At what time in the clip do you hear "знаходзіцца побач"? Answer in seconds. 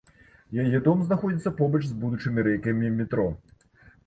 1.09-1.83